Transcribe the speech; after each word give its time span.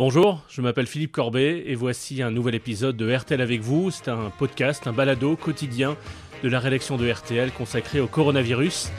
Bonjour, 0.00 0.42
je 0.48 0.62
m'appelle 0.62 0.86
Philippe 0.86 1.12
Corbet 1.12 1.64
et 1.66 1.74
voici 1.74 2.22
un 2.22 2.30
nouvel 2.30 2.54
épisode 2.54 2.96
de 2.96 3.14
RTL 3.14 3.38
avec 3.38 3.60
vous. 3.60 3.90
C'est 3.90 4.08
un 4.08 4.30
podcast, 4.30 4.86
un 4.86 4.94
balado 4.94 5.36
quotidien 5.36 5.94
de 6.42 6.48
la 6.48 6.58
rédaction 6.58 6.96
de 6.96 7.12
RTL 7.12 7.52
consacré 7.52 8.00
au 8.00 8.06
coronavirus. 8.06 8.92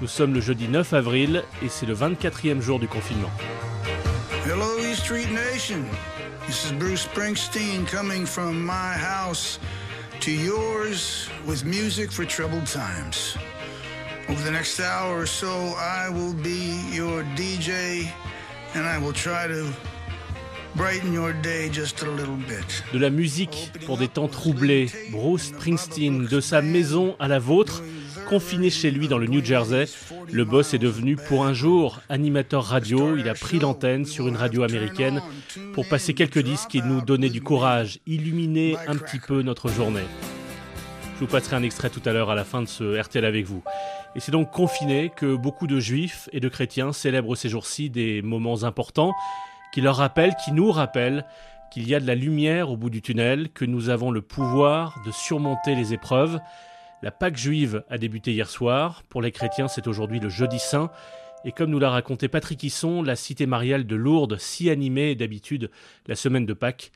Nous 0.00 0.08
sommes 0.08 0.34
le 0.34 0.40
jeudi 0.40 0.66
9 0.66 0.94
avril 0.94 1.44
et 1.62 1.68
c'est 1.68 1.86
le 1.86 1.94
24e 1.94 2.60
jour 2.60 2.80
du 2.80 2.88
confinement. 2.88 3.30
Hello, 4.46 4.80
East 4.80 5.04
Street 5.04 5.28
Nation. 5.30 5.84
This 6.48 6.64
is 6.64 6.72
Bruce 6.72 7.06
Springsteen 7.06 7.86
coming 7.88 8.26
from 8.26 8.60
my 8.60 8.96
house 8.98 9.60
to 10.18 10.32
yours 10.32 11.30
with 11.46 11.64
music 11.64 12.10
for 12.10 12.26
troubled 12.26 12.66
times. 12.66 13.36
Over 14.28 14.42
the 14.42 14.50
next 14.50 14.80
hour 14.80 15.20
or 15.20 15.26
so, 15.26 15.76
I 15.78 16.08
will 16.10 16.34
be 16.34 16.80
your 16.92 17.22
DJ 17.36 18.10
and 18.74 18.84
I 18.88 18.98
will 18.98 19.12
try 19.12 19.46
to 19.46 19.72
De 22.92 22.98
la 22.98 23.10
musique 23.10 23.72
pour 23.86 23.98
des 23.98 24.08
temps 24.08 24.28
troublés, 24.28 24.86
Bruce 25.10 25.44
Springsteen, 25.44 26.26
de 26.26 26.40
sa 26.40 26.62
maison 26.62 27.16
à 27.18 27.28
la 27.28 27.38
vôtre, 27.38 27.82
confiné 28.28 28.70
chez 28.70 28.90
lui 28.90 29.08
dans 29.08 29.18
le 29.18 29.26
New 29.26 29.44
Jersey, 29.44 29.86
le 30.30 30.44
boss 30.44 30.74
est 30.74 30.78
devenu 30.78 31.16
pour 31.16 31.44
un 31.44 31.52
jour 31.52 32.00
animateur 32.08 32.64
radio. 32.64 33.16
Il 33.16 33.28
a 33.28 33.34
pris 33.34 33.58
l'antenne 33.58 34.04
sur 34.04 34.28
une 34.28 34.36
radio 34.36 34.62
américaine 34.62 35.22
pour 35.74 35.88
passer 35.88 36.14
quelques 36.14 36.42
disques 36.42 36.74
et 36.74 36.82
nous 36.82 37.00
donner 37.00 37.30
du 37.30 37.40
courage, 37.40 38.00
illuminer 38.06 38.76
un 38.86 38.96
petit 38.96 39.18
peu 39.18 39.42
notre 39.42 39.68
journée. 39.68 40.06
Je 41.14 41.20
vous 41.20 41.30
passerai 41.30 41.56
un 41.56 41.62
extrait 41.62 41.90
tout 41.90 42.02
à 42.04 42.12
l'heure 42.12 42.30
à 42.30 42.36
la 42.36 42.44
fin 42.44 42.62
de 42.62 42.68
ce 42.68 43.00
RTL 43.00 43.24
avec 43.24 43.46
vous. 43.46 43.62
Et 44.14 44.20
c'est 44.20 44.32
donc 44.32 44.52
confiné 44.52 45.10
que 45.16 45.34
beaucoup 45.34 45.66
de 45.66 45.80
juifs 45.80 46.28
et 46.32 46.40
de 46.40 46.48
chrétiens 46.48 46.92
célèbrent 46.92 47.36
ces 47.36 47.48
jours-ci 47.48 47.90
des 47.90 48.22
moments 48.22 48.62
importants 48.62 49.14
qui 49.72 49.80
leur 49.80 49.96
rappellent, 49.96 50.34
qui 50.44 50.52
nous 50.52 50.70
rappellent 50.70 51.24
qu'il 51.70 51.88
y 51.88 51.94
a 51.94 52.00
de 52.00 52.06
la 52.06 52.14
lumière 52.14 52.70
au 52.70 52.76
bout 52.76 52.90
du 52.90 53.02
tunnel, 53.02 53.50
que 53.50 53.64
nous 53.64 53.90
avons 53.90 54.10
le 54.10 54.22
pouvoir 54.22 55.02
de 55.04 55.10
surmonter 55.10 55.74
les 55.74 55.92
épreuves. 55.92 56.40
La 57.02 57.10
Pâque 57.10 57.36
juive 57.36 57.84
a 57.90 57.98
débuté 57.98 58.32
hier 58.32 58.48
soir. 58.48 59.02
Pour 59.08 59.22
les 59.22 59.32
chrétiens, 59.32 59.68
c'est 59.68 59.86
aujourd'hui 59.86 60.20
le 60.20 60.28
jeudi 60.28 60.58
saint. 60.58 60.90
Et 61.44 61.52
comme 61.52 61.70
nous 61.70 61.78
l'a 61.78 61.90
raconté 61.90 62.28
Patrick 62.28 62.62
Hisson, 62.62 63.02
la 63.02 63.14
cité 63.14 63.46
mariale 63.46 63.86
de 63.86 63.96
Lourdes, 63.96 64.38
si 64.38 64.70
animée 64.70 65.14
d'habitude 65.14 65.70
la 66.06 66.16
semaine 66.16 66.46
de 66.46 66.54
Pâques, 66.54 66.90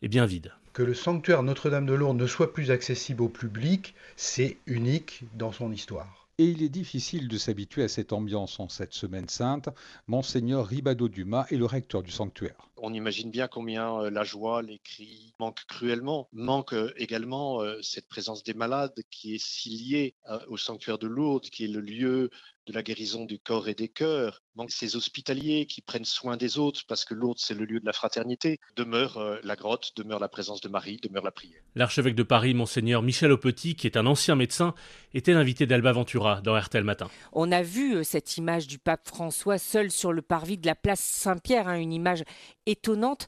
est 0.00 0.08
bien 0.08 0.24
vide. 0.24 0.52
Que 0.72 0.82
le 0.82 0.94
sanctuaire 0.94 1.42
Notre-Dame 1.42 1.84
de 1.84 1.92
Lourdes 1.92 2.16
ne 2.16 2.26
soit 2.26 2.52
plus 2.54 2.70
accessible 2.70 3.22
au 3.22 3.28
public, 3.28 3.94
c'est 4.16 4.56
unique 4.66 5.24
dans 5.34 5.52
son 5.52 5.70
histoire. 5.70 6.21
Et 6.42 6.46
il 6.46 6.64
est 6.64 6.68
difficile 6.68 7.28
de 7.28 7.38
s'habituer 7.38 7.84
à 7.84 7.88
cette 7.88 8.12
ambiance 8.12 8.58
en 8.58 8.68
cette 8.68 8.94
semaine 8.94 9.28
sainte. 9.28 9.68
Monseigneur 10.08 10.66
Ribado 10.66 11.08
Dumas 11.08 11.46
est 11.52 11.56
le 11.56 11.66
recteur 11.66 12.02
du 12.02 12.10
sanctuaire. 12.10 12.68
On 12.78 12.92
imagine 12.92 13.30
bien 13.30 13.46
combien 13.46 13.96
euh, 14.00 14.10
la 14.10 14.24
joie, 14.24 14.60
les 14.60 14.80
cris 14.80 15.34
manquent 15.38 15.64
cruellement. 15.68 16.28
Manque 16.32 16.72
euh, 16.72 16.92
également 16.96 17.62
euh, 17.62 17.80
cette 17.80 18.08
présence 18.08 18.42
des 18.42 18.54
malades 18.54 19.04
qui 19.08 19.36
est 19.36 19.40
si 19.40 19.68
liée 19.68 20.16
au 20.48 20.56
sanctuaire 20.56 20.98
de 20.98 21.06
Lourdes, 21.06 21.48
qui 21.48 21.62
est 21.66 21.68
le 21.68 21.80
lieu 21.80 22.30
de 22.66 22.72
la 22.72 22.82
guérison 22.82 23.24
du 23.24 23.38
corps 23.38 23.68
et 23.68 23.74
des 23.74 23.88
cœurs, 23.88 24.42
manque 24.54 24.70
ces 24.70 24.96
hospitaliers 24.96 25.66
qui 25.66 25.82
prennent 25.82 26.04
soin 26.04 26.36
des 26.36 26.58
autres, 26.58 26.82
parce 26.86 27.04
que 27.04 27.14
l'autre, 27.14 27.40
c'est 27.42 27.54
le 27.54 27.64
lieu 27.64 27.80
de 27.80 27.86
la 27.86 27.92
fraternité. 27.92 28.60
Demeure 28.76 29.40
la 29.42 29.56
grotte, 29.56 29.92
demeure 29.96 30.20
la 30.20 30.28
présence 30.28 30.60
de 30.60 30.68
Marie, 30.68 30.98
demeure 31.02 31.24
la 31.24 31.30
prière. 31.30 31.60
L'archevêque 31.74 32.14
de 32.14 32.22
Paris, 32.22 32.54
monseigneur 32.54 33.02
Michel 33.02 33.32
Aupetit, 33.32 33.74
qui 33.74 33.86
est 33.86 33.96
un 33.96 34.06
ancien 34.06 34.36
médecin, 34.36 34.74
était 35.14 35.32
l'invité 35.32 35.66
d'Alba 35.66 35.92
Ventura 35.92 36.40
dans 36.42 36.58
RTL 36.58 36.84
Matin. 36.84 37.08
On 37.32 37.50
a 37.50 37.62
vu 37.62 38.04
cette 38.04 38.36
image 38.36 38.66
du 38.66 38.78
pape 38.78 39.08
François 39.08 39.58
seul 39.58 39.90
sur 39.90 40.12
le 40.12 40.22
parvis 40.22 40.58
de 40.58 40.66
la 40.66 40.74
place 40.74 41.00
Saint-Pierre, 41.00 41.68
hein, 41.68 41.78
une 41.78 41.92
image 41.92 42.22
étonnante. 42.66 43.26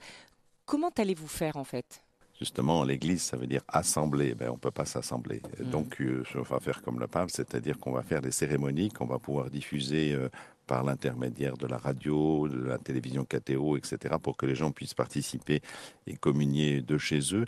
Comment 0.67 0.91
allez-vous 0.97 1.29
faire 1.29 1.57
en 1.57 1.65
fait? 1.65 2.04
Justement, 2.45 2.85
l'Église, 2.85 3.23
ça 3.23 3.39
veut 3.39 3.47
dire 3.47 3.63
assembler. 3.69 4.35
Ben, 4.35 4.51
on 4.51 4.53
ne 4.53 4.59
peut 4.59 4.71
pas 4.71 4.85
s'assembler. 4.85 5.41
Mm. 5.59 5.71
Donc, 5.71 5.99
euh, 6.03 6.23
on 6.35 6.43
va 6.43 6.61
faire 6.61 6.83
comme 6.83 7.01
le 7.01 7.07
pape, 7.07 7.31
c'est-à-dire 7.31 7.79
qu'on 7.79 7.93
va 7.93 8.03
faire 8.03 8.21
des 8.21 8.33
cérémonies 8.33 8.91
qu'on 8.91 9.07
va 9.07 9.19
pouvoir 9.19 9.49
diffuser 9.49 10.13
euh, 10.13 10.29
par 10.67 10.85
l'intermédiaire 10.85 11.57
de 11.57 11.67
la 11.67 11.79
radio, 11.79 12.47
de 12.47 12.63
la 12.63 12.77
télévision 12.77 13.25
KTO, 13.25 13.79
etc., 13.79 14.17
pour 14.23 14.37
que 14.37 14.45
les 14.45 14.55
gens 14.55 14.73
puissent 14.73 14.93
participer 14.93 15.63
et 16.07 16.17
communier 16.17 16.83
de 16.83 16.99
chez 16.99 17.35
eux. 17.35 17.47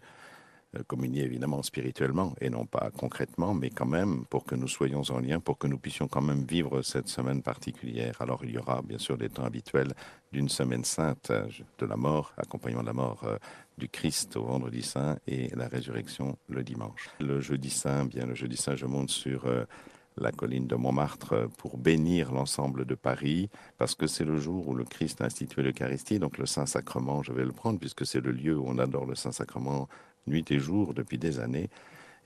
Euh, 0.77 0.83
communier 0.87 1.25
évidemment 1.25 1.63
spirituellement 1.63 2.35
et 2.41 2.51
non 2.51 2.65
pas 2.65 2.91
concrètement, 2.97 3.55
mais 3.55 3.71
quand 3.71 3.87
même 3.87 4.25
pour 4.27 4.45
que 4.45 4.55
nous 4.55 4.69
soyons 4.69 5.03
en 5.11 5.21
lien, 5.21 5.41
pour 5.41 5.59
que 5.59 5.67
nous 5.67 5.79
puissions 5.79 6.09
quand 6.09 6.21
même 6.21 6.45
vivre 6.45 6.83
cette 6.83 7.09
semaine 7.09 7.43
particulière. 7.43 8.17
Alors 8.21 8.45
il 8.45 8.51
y 8.53 8.59
aura 8.59 8.83
bien 8.83 8.99
sûr 8.99 9.17
les 9.17 9.29
temps 9.29 9.45
habituels 9.45 9.93
d'une 10.33 10.49
semaine 10.49 10.85
sainte 10.85 11.31
euh, 11.31 11.47
de 11.79 11.87
la 11.87 11.97
mort, 11.97 12.33
accompagnement 12.37 12.83
de 12.83 12.87
la 12.87 12.93
mort 12.93 13.25
euh, 13.25 13.37
du 13.79 13.89
Christ 13.89 14.37
au 14.37 14.45
vendredi 14.45 14.83
saint 14.83 15.19
et 15.27 15.49
la 15.55 15.69
résurrection 15.69 16.39
le 16.49 16.63
dimanche. 16.63 17.11
Le 17.21 17.41
jeudi 17.41 17.71
saint, 17.71 18.05
bien 18.05 18.27
le 18.27 18.35
jeudi 18.35 18.57
saint, 18.57 18.77
je 18.77 18.87
monte 18.87 19.11
sur 19.11 19.47
la 20.19 20.33
colline 20.33 20.67
de 20.67 20.77
Montmartre 20.77 21.49
pour 21.59 21.77
bénir 21.77 22.33
l'ensemble 22.33 22.87
de 22.87 22.95
Paris, 22.95 23.51
parce 23.77 23.95
que 23.95 24.07
c'est 24.07 24.25
le 24.25 24.39
jour 24.39 24.69
où 24.69 24.75
le 24.75 24.85
Christ 24.85 25.21
a 25.21 25.27
institué 25.27 25.63
l'Eucharistie, 25.63 26.19
donc 26.19 26.39
le 26.39 26.47
Saint-Sacrement, 26.47 27.23
je 27.23 27.33
vais 27.33 27.45
le 27.45 27.53
prendre, 27.53 27.79
puisque 27.79 28.07
c'est 28.07 28.21
le 28.21 28.33
lieu 28.33 28.57
où 28.57 28.65
on 28.67 28.79
adore 28.79 29.05
le 29.05 29.15
Saint-Sacrement 29.15 29.89
nuit 30.27 30.51
et 30.51 30.59
jour 30.59 30.95
depuis 30.95 31.19
des 31.19 31.41
années. 31.41 31.69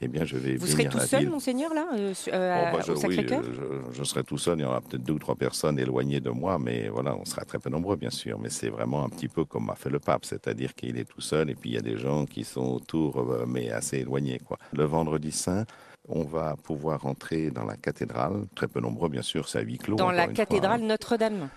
Eh 0.02 0.08
bien, 0.08 0.24
je 0.24 0.36
vais 0.38 0.56
Vous 0.56 0.66
serez 0.66 0.88
tout 0.88 0.98
seul, 0.98 1.28
monseigneur, 1.28 1.74
là, 1.74 1.86
euh, 1.92 2.14
euh, 2.32 2.70
oh, 2.72 2.76
bah, 2.76 2.92
au 2.92 2.96
Sacré-Cœur 2.96 3.42
je, 3.44 3.92
je, 3.98 4.04
serai 4.04 4.24
tout 4.24 4.38
seul. 4.38 4.58
Il 4.58 4.62
y 4.62 4.64
aura 4.64 4.80
peut-être 4.80 5.02
deux 5.02 5.12
ou 5.12 5.18
trois 5.18 5.34
personnes 5.34 5.78
éloignées 5.78 6.20
de 6.20 6.30
moi, 6.30 6.58
mais 6.58 6.88
voilà, 6.88 7.14
on 7.14 7.26
sera 7.26 7.44
très 7.44 7.58
peu 7.58 7.68
nombreux, 7.68 7.96
bien 7.96 8.08
sûr. 8.08 8.38
Mais 8.38 8.48
c'est 8.48 8.70
vraiment 8.70 9.04
un 9.04 9.10
petit 9.10 9.28
peu 9.28 9.44
comme 9.44 9.68
a 9.68 9.74
fait 9.74 9.90
le 9.90 9.98
pape, 9.98 10.24
c'est-à-dire 10.24 10.74
qu'il 10.74 10.98
est 10.98 11.04
tout 11.04 11.20
seul 11.20 11.50
et 11.50 11.54
puis 11.54 11.70
il 11.70 11.74
y 11.74 11.78
a 11.78 11.82
des 11.82 11.98
gens 11.98 12.24
qui 12.24 12.44
sont 12.44 12.66
autour, 12.66 13.18
euh, 13.18 13.44
mais 13.46 13.70
assez 13.70 13.98
éloignés. 13.98 14.38
Quoi. 14.38 14.56
Le 14.72 14.84
vendredi 14.84 15.32
saint, 15.32 15.66
on 16.08 16.24
va 16.24 16.56
pouvoir 16.62 17.04
entrer 17.04 17.50
dans 17.50 17.64
la 17.64 17.76
cathédrale, 17.76 18.46
très 18.54 18.68
peu 18.68 18.80
nombreux, 18.80 19.10
bien 19.10 19.22
sûr, 19.22 19.50
c'est 19.50 19.58
à 19.58 19.62
huis 19.62 19.76
clos. 19.76 19.96
Dans 19.96 20.10
la 20.10 20.28
cathédrale 20.28 20.80
Notre-Dame 20.80 21.50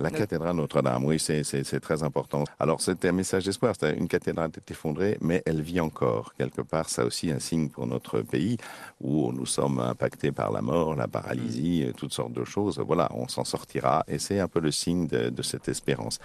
la 0.00 0.10
cathédrale 0.10 0.56
Notre-Dame, 0.56 1.04
oui, 1.04 1.18
c'est 1.18 1.80
très 1.80 2.02
important. 2.02 2.44
Alors, 2.58 2.80
c'était 2.80 3.08
un 3.08 3.12
message 3.12 3.44
d'espoir. 3.44 3.74
Une 3.96 4.08
cathédrale 4.08 4.50
est 4.56 4.70
effondrée, 4.70 5.18
mais 5.20 5.42
elle 5.46 5.60
vit 5.62 5.80
encore. 5.80 6.34
Quelque 6.34 6.62
part, 6.62 6.88
ça 6.88 7.04
aussi 7.04 7.30
un 7.30 7.38
signe 7.38 7.68
pour 7.68 7.86
notre 7.86 8.20
pays 8.22 8.56
où 9.00 9.32
nous 9.32 9.46
sommes 9.46 9.78
impactés 9.80 10.32
par 10.32 10.50
la 10.52 10.62
mort, 10.62 10.94
la 10.94 11.08
paralysie, 11.08 11.86
mm. 11.86 11.92
toutes 11.92 12.12
sortes 12.12 12.32
de 12.32 12.44
choses. 12.44 12.78
Voilà, 12.78 13.08
on 13.14 13.28
s'en 13.28 13.44
sortira 13.44 14.04
et 14.08 14.18
c'est 14.18 14.40
un 14.40 14.48
peu 14.48 14.60
le 14.60 14.70
signe 14.70 15.06
de, 15.06 15.42
cette 15.42 15.68
espérance. 15.68 16.18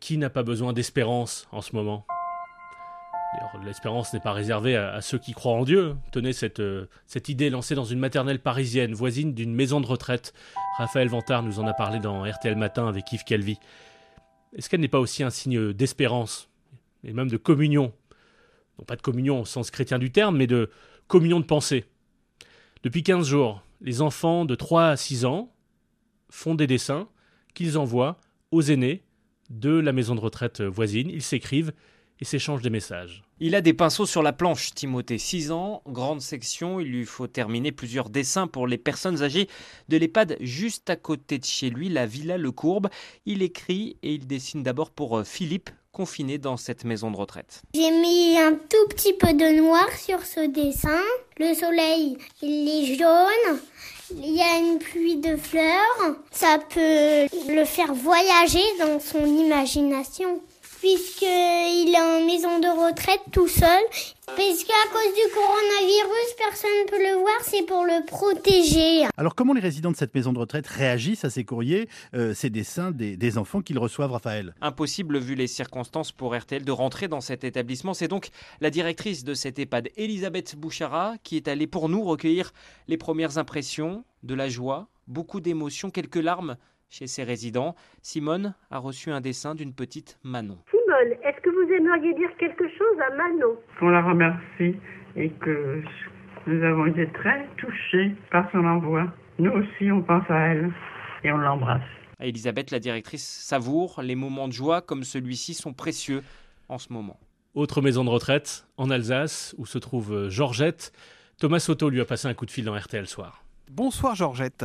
qui 0.00 0.18
n'a 0.18 0.30
pas 0.30 0.42
besoin 0.42 0.72
d'espérance 0.72 1.46
en 1.52 1.60
ce 1.60 1.74
moment? 1.74 2.04
L'espérance 3.64 4.12
n'est 4.12 4.20
pas 4.20 4.32
réservée 4.32 4.76
à, 4.76 5.00
ceux 5.00 5.18
qui 5.18 5.32
croient 5.32 5.54
en 5.54 5.64
Dieu. 5.64 5.96
Tenez 6.10 6.32
cette, 6.32 6.60
euh, 6.60 6.86
cette 7.06 7.28
idée 7.28 7.48
lancée 7.48 7.74
dans 7.74 7.84
une 7.84 7.98
maternelle 7.98 8.40
parisienne, 8.40 8.92
voisine 8.92 9.34
d'une 9.34 9.54
maison 9.54 9.80
de 9.80 9.86
retraite. 9.86 10.34
Raphaël 10.78 11.08
Vantard 11.08 11.42
nous 11.42 11.58
en 11.58 11.66
a 11.66 11.72
parlé 11.72 11.98
dans 11.98 12.24
RTL 12.24 12.56
Matin 12.56 12.86
avec 12.88 13.10
Yves 13.12 13.24
Calvi. 13.24 13.58
Est-ce 14.56 14.68
qu'elle 14.68 14.80
n'est 14.80 14.88
pas 14.88 15.00
aussi 15.00 15.22
un 15.22 15.30
signe 15.30 15.72
d'espérance 15.72 16.50
et 17.04 17.12
même 17.12 17.30
de 17.30 17.36
communion? 17.36 17.92
Non 18.78 18.84
pas 18.84 18.96
de 18.96 19.02
communion 19.02 19.40
au 19.40 19.44
sens 19.44 19.70
chrétien 19.70 19.98
du 19.98 20.10
terme, 20.12 20.36
mais 20.36 20.46
de 20.46 20.70
communion 21.06 21.40
de 21.40 21.46
pensée. 21.46 21.84
Depuis 22.82 23.02
15 23.02 23.26
jours, 23.26 23.62
les 23.80 24.02
enfants 24.02 24.44
de 24.44 24.54
3 24.54 24.88
à 24.88 24.96
6 24.96 25.24
ans 25.24 25.52
font 26.30 26.54
des 26.54 26.66
dessins 26.66 27.08
qu'ils 27.54 27.78
envoient 27.78 28.18
aux 28.50 28.62
aînés 28.62 29.02
de 29.50 29.70
la 29.70 29.92
maison 29.92 30.14
de 30.14 30.20
retraite 30.20 30.62
voisine. 30.62 31.10
Ils 31.10 31.22
s'écrivent 31.22 31.72
et 32.22 32.24
s'échange 32.24 32.62
des 32.62 32.70
messages. 32.70 33.24
Il 33.40 33.56
a 33.56 33.60
des 33.60 33.72
pinceaux 33.72 34.06
sur 34.06 34.22
la 34.22 34.32
planche, 34.32 34.74
Timothée, 34.74 35.18
6 35.18 35.50
ans, 35.50 35.82
grande 35.88 36.20
section, 36.20 36.78
il 36.78 36.86
lui 36.86 37.04
faut 37.04 37.26
terminer 37.26 37.72
plusieurs 37.72 38.10
dessins 38.10 38.46
pour 38.46 38.68
les 38.68 38.78
personnes 38.78 39.24
âgées 39.24 39.48
de 39.88 39.96
l'EHPAD 39.96 40.36
juste 40.40 40.88
à 40.88 40.94
côté 40.94 41.40
de 41.40 41.44
chez 41.44 41.68
lui, 41.68 41.88
la 41.88 42.06
Villa 42.06 42.38
Le 42.38 42.52
Courbe. 42.52 42.90
Il 43.26 43.42
écrit 43.42 43.96
et 44.04 44.14
il 44.14 44.28
dessine 44.28 44.62
d'abord 44.62 44.92
pour 44.92 45.18
euh, 45.18 45.24
Philippe, 45.24 45.70
confiné 45.90 46.38
dans 46.38 46.56
cette 46.56 46.84
maison 46.84 47.10
de 47.10 47.16
retraite. 47.16 47.62
J'ai 47.74 47.90
mis 47.90 48.38
un 48.38 48.52
tout 48.52 48.88
petit 48.90 49.14
peu 49.14 49.32
de 49.32 49.60
noir 49.60 49.90
sur 49.98 50.24
ce 50.24 50.46
dessin. 50.46 51.02
Le 51.38 51.54
soleil, 51.54 52.18
il 52.40 52.68
est 52.68 52.94
jaune. 52.94 53.58
Il 54.12 54.32
y 54.32 54.40
a 54.42 54.58
une 54.58 54.78
pluie 54.78 55.16
de 55.16 55.36
fleurs. 55.36 56.16
Ça 56.30 56.58
peut 56.72 57.26
le 57.52 57.64
faire 57.64 57.92
voyager 57.92 58.62
dans 58.78 59.00
son 59.00 59.26
imagination 59.26 60.40
puisqu'il 60.82 61.94
est 61.94 62.00
en 62.00 62.26
maison 62.26 62.58
de 62.58 62.66
retraite 62.66 63.20
tout 63.30 63.46
seul. 63.46 63.82
Parce 64.26 64.64
qu'à 64.64 64.82
cause 64.92 65.14
du 65.14 65.32
coronavirus, 65.32 66.34
personne 66.36 66.70
ne 66.82 66.90
peut 66.90 66.98
le 66.98 67.20
voir, 67.20 67.36
c'est 67.42 67.64
pour 67.64 67.84
le 67.84 68.04
protéger. 68.04 69.06
Alors 69.16 69.36
comment 69.36 69.52
les 69.52 69.60
résidents 69.60 69.92
de 69.92 69.96
cette 69.96 70.12
maison 70.12 70.32
de 70.32 70.40
retraite 70.40 70.66
réagissent 70.66 71.24
à 71.24 71.30
ces 71.30 71.44
courriers, 71.44 71.88
euh, 72.14 72.34
ces 72.34 72.50
dessins 72.50 72.90
des, 72.90 73.38
enfants 73.38 73.62
qu'ils 73.62 73.78
reçoivent, 73.78 74.10
Raphaël? 74.10 74.54
Impossible, 74.60 75.18
vu 75.18 75.36
les 75.36 75.46
circonstances 75.46 76.10
pour 76.10 76.36
RTL, 76.36 76.64
de 76.64 76.72
rentrer 76.72 77.06
dans 77.06 77.20
cet 77.20 77.44
établissement. 77.44 77.94
C'est 77.94 78.08
donc 78.08 78.30
la 78.60 78.70
directrice 78.70 79.22
de 79.22 79.34
cet 79.34 79.60
EHPAD, 79.60 79.90
Elisabeth 79.96 80.56
Bouchara, 80.56 81.14
qui 81.22 81.36
est 81.36 81.46
allée 81.46 81.68
pour 81.68 81.88
nous 81.88 82.02
recueillir 82.02 82.52
les 82.88 82.96
premières 82.96 83.38
impressions, 83.38 84.04
de 84.24 84.34
la 84.34 84.48
joie, 84.48 84.88
beaucoup 85.06 85.40
d'émotions, 85.40 85.90
quelques 85.90 86.16
larmes 86.16 86.56
chez 86.92 87.06
ses 87.06 87.24
résidents. 87.24 87.74
Simone 88.02 88.54
a 88.70 88.78
reçu 88.78 89.10
un 89.10 89.20
dessin 89.20 89.54
d'une 89.54 89.72
petite 89.72 90.18
Manon. 90.22 90.58
Simone, 90.70 91.18
est-ce 91.24 91.40
que 91.40 91.50
vous 91.50 91.72
aimeriez 91.72 92.14
dire 92.14 92.30
quelque 92.38 92.68
chose 92.68 93.00
à 93.10 93.16
Manon? 93.16 93.56
Qu'on 93.80 93.88
la 93.88 94.02
remercie 94.02 94.76
et 95.16 95.30
que 95.30 95.82
nous 96.46 96.62
avons 96.62 96.86
été 96.86 97.10
très 97.12 97.48
touchés 97.56 98.14
par 98.30 98.50
son 98.52 98.64
envoi. 98.64 99.10
Nous 99.38 99.50
aussi, 99.50 99.90
on 99.90 100.02
pense 100.02 100.28
à 100.28 100.48
elle 100.48 100.70
et 101.24 101.32
on 101.32 101.38
l'embrasse. 101.38 101.82
Elisabeth, 102.20 102.70
la 102.70 102.78
directrice, 102.78 103.26
savoure 103.26 104.02
les 104.02 104.14
moments 104.14 104.46
de 104.46 104.52
joie 104.52 104.82
comme 104.82 105.02
celui-ci 105.02 105.54
sont 105.54 105.72
précieux 105.72 106.22
en 106.68 106.78
ce 106.78 106.92
moment. 106.92 107.18
Autre 107.54 107.80
maison 107.80 108.04
de 108.04 108.10
retraite, 108.10 108.66
en 108.76 108.90
Alsace, 108.90 109.54
où 109.58 109.66
se 109.66 109.78
trouve 109.78 110.28
Georgette. 110.28 110.92
Thomas 111.38 111.58
Soto 111.58 111.90
lui 111.90 112.00
a 112.00 112.04
passé 112.04 112.28
un 112.28 112.34
coup 112.34 112.46
de 112.46 112.50
fil 112.50 112.64
dans 112.64 112.76
RTL 112.76 113.06
Soir. 113.06 113.44
Bonsoir 113.70 114.14
Georgette. 114.14 114.64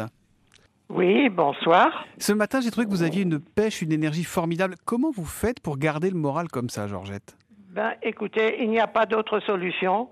Oui, 0.89 1.29
bonsoir. 1.29 2.05
Ce 2.17 2.31
matin, 2.31 2.61
j'ai 2.61 2.71
trouvé 2.71 2.85
que 2.85 2.91
vous 2.91 3.03
aviez 3.03 3.23
une 3.23 3.39
pêche, 3.39 3.81
une 3.81 3.91
énergie 3.91 4.23
formidable. 4.23 4.75
Comment 4.85 5.11
vous 5.11 5.25
faites 5.25 5.59
pour 5.59 5.77
garder 5.77 6.09
le 6.09 6.17
moral 6.17 6.47
comme 6.47 6.69
ça, 6.69 6.87
Georgette? 6.87 7.35
Ben, 7.71 7.93
écoutez, 8.01 8.63
il 8.63 8.69
n'y 8.69 8.79
a 8.79 8.87
pas 8.87 9.05
d'autre 9.05 9.39
solution. 9.41 10.09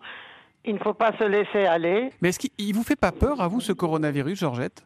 Il 0.65 0.73
ne 0.75 0.79
faut 0.79 0.93
pas 0.93 1.13
se 1.17 1.23
laisser 1.23 1.65
aller. 1.65 2.09
Mais 2.21 2.29
est-ce 2.29 2.39
qu'il 2.39 2.75
vous 2.75 2.83
fait 2.83 2.95
pas 2.99 3.11
peur 3.11 3.39
à 3.39 3.47
vous 3.47 3.61
ce 3.61 3.71
coronavirus, 3.71 4.39
Georgette? 4.39 4.83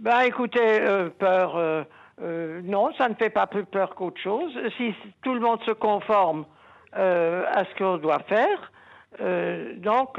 Ben, 0.00 0.20
écoutez, 0.20 0.80
euh, 0.80 1.10
peur. 1.10 1.56
euh, 1.56 1.84
euh, 2.22 2.62
non, 2.64 2.90
ça 2.96 3.08
ne 3.08 3.14
fait 3.14 3.30
pas 3.30 3.46
plus 3.46 3.64
peur 3.64 3.94
qu'autre 3.94 4.20
chose. 4.20 4.52
Si 4.76 4.94
tout 5.22 5.34
le 5.34 5.40
monde 5.40 5.60
se 5.66 5.72
conforme 5.72 6.46
à 6.92 7.64
ce 7.64 7.78
qu'on 7.78 7.98
doit 7.98 8.20
faire, 8.20 8.72
donc 9.76 10.18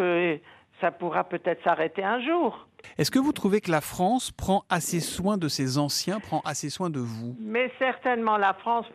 ça 0.80 0.92
pourra 0.92 1.24
peut-être 1.24 1.64
s'arrêter 1.64 2.04
un 2.04 2.22
jour. 2.22 2.69
Est-ce 2.98 3.12
que 3.12 3.20
vous 3.20 3.32
trouvez 3.32 3.62
que 3.62 3.72
la 3.72 3.82
France 3.82 4.32
prend 4.32 4.64
assez 4.70 5.00
soin 5.00 5.38
de 5.38 5.48
ses 5.48 5.78
anciens, 5.78 6.20
prend 6.20 6.42
assez 6.46 6.70
soin 6.70 6.90
de 6.90 7.00
vous? 7.00 7.36
Mais 7.40 7.72
certainement, 7.80 8.38
la 8.38 8.54
France 8.54 8.86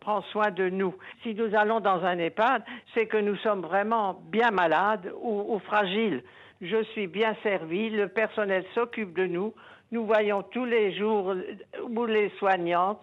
prend- 0.00 0.22
soin 0.32 0.50
de 0.50 0.68
nous. 0.68 0.94
Si 1.22 1.34
nous 1.34 1.54
allons 1.54 1.80
dans 1.80 2.02
un 2.04 2.18
EHPAD, 2.18 2.62
c'est 2.94 3.06
que 3.06 3.16
nous 3.16 3.36
sommes 3.36 3.62
vraiment 3.62 4.20
bien 4.30 4.50
malades 4.50 5.12
ou, 5.22 5.58
fragiles. 5.66 6.22
Je 6.60 6.82
suis 6.92 7.06
bien 7.06 7.34
servi, 7.42 7.90
le 7.90 8.08
personnel 8.08 8.64
s'occupe 8.74 9.14
de 9.14 9.26
nous. 9.26 9.52
Nous 9.92 10.06
voyons 10.06 10.42
tous 10.42 10.64
les 10.64 10.96
jours 10.96 11.30
euh, 11.30 11.42
ou 11.88 12.04
les 12.06 12.30
soignantes. 12.38 13.00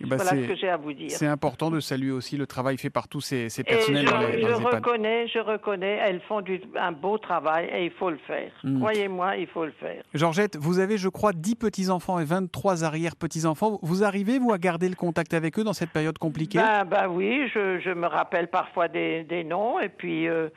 Voilà 0.00 0.24
ce 0.24 0.28
c'est- 0.30 0.46
que 0.48 0.56
j'ai 0.56 0.68
à 0.68 0.76
vous 0.76 0.92
dire. 0.92 1.10
C'est 1.10 1.26
important 1.26 1.70
de 1.70 1.78
saluer 1.80 2.10
aussi 2.10 2.36
le 2.36 2.46
travail 2.46 2.76
fait 2.78 2.90
par 2.90 3.06
tous 3.08 3.20
ces, 3.20 3.48
ces 3.48 3.60
Et 3.62 3.64
personnels 3.64 4.06
je, 4.06 4.10
dans 4.12 4.18
les, 4.18 4.26
dans 4.26 4.32
je 4.32 4.38
les 4.54 4.60
EHPAD. 4.60 4.74
reconnais, 4.84 5.28
je 5.28 5.38
reconnais, 5.38 5.98
elles 6.02 6.20
font 6.22 6.40
du- 6.40 6.60
un 6.76 6.92
beau 6.92 7.16
travail 7.16 7.70
et 7.72 7.84
il 7.84 7.90
faut 7.92 8.10
le 8.10 8.18
faire. 8.26 8.50
Mm. 8.64 8.78
Croyez-moi, 8.80 9.36
il 9.36 9.46
faut 9.46 9.64
le 9.64 9.72
faire. 9.72 10.02
Georgette, 10.12 10.56
vous 10.56 10.78
avez, 10.80 10.98
je 10.98 11.08
crois, 11.08 11.32
10 11.32 11.54
petits-enfants 11.54 12.18
et 12.18 12.24
23 12.24 12.82
arrière-petits-enfants. 12.84 13.78
Vous 13.82 14.02
arrivez, 14.04 14.38
vous, 14.38 14.52
à 14.52 14.58
garder 14.58 14.88
le 14.88 14.96
contact 14.96 15.32
avec 15.32 15.58
eux 15.58 15.64
dans 15.64 15.72
cette 15.72 15.90
période 15.90 16.18
compliquée? 16.18 16.58
Ben, 16.58 16.84
ben 16.84 17.06
oui, 17.08 17.48
je, 17.54 17.78
je 17.78 17.90
me 17.90 18.06
rappelle 18.06 18.48
parfois 18.48 18.88
des, 18.88 19.22
des 19.24 19.44
noms 19.44 19.78
et 19.78 19.88
puis 19.88 20.26
euh, 20.28 20.48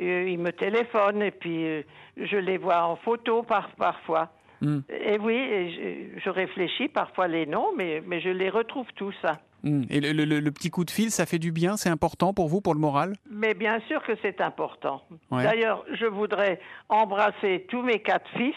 euh, 0.00 0.28
ils 0.28 0.38
me 0.38 0.52
téléphonent 0.52 1.22
et 1.22 1.30
puis 1.32 1.66
euh, 1.66 1.82
je 2.16 2.36
les 2.36 2.58
vois 2.58 2.84
en 2.84 2.96
photo 2.96 3.42
par, 3.42 3.70
parfois. 3.76 4.30
Hmm. 4.64 4.80
Et 4.88 5.18
oui, 5.18 5.34
et 5.34 5.70
je, 6.16 6.20
je 6.24 6.30
réfléchis 6.30 6.88
parfois 6.88 7.28
les 7.28 7.46
noms, 7.46 7.68
mais, 7.76 8.02
mais 8.06 8.20
je 8.20 8.30
les 8.30 8.48
retrouve 8.50 8.86
tous. 8.96 9.14
Hmm. 9.62 9.82
Et 9.90 10.00
le, 10.00 10.12
le- 10.24 10.40
le 10.40 10.50
petit 10.52 10.70
coup 10.70 10.84
de 10.84 10.90
fil, 10.90 11.10
ça 11.10 11.26
fait 11.26 11.38
du 11.38 11.52
bien 11.52 11.76
C'est 11.76 11.88
important 11.90 12.32
pour 12.34 12.48
vous, 12.48 12.60
pour 12.60 12.74
le 12.74 12.80
moral? 12.80 13.14
Mais 13.30 13.54
bien 13.54 13.80
sûr 13.88 14.02
que 14.02 14.12
c'est 14.22 14.40
important. 14.40 15.02
Ouais. 15.30 15.42
D'ailleurs, 15.42 15.84
je 15.92 16.06
voudrais 16.06 16.60
embrasser 16.88 17.66
tous 17.68 17.82
mes 17.82 18.00
quatre 18.00 18.28
fils 18.36 18.54